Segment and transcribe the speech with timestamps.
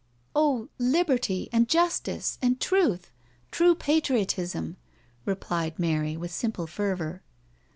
[0.35, 3.11] "Oh, liberty and justice and truth—
[3.51, 4.77] true patriotism,"
[5.25, 7.21] replied Mary, with simple fervour.